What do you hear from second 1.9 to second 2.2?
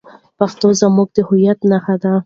ده.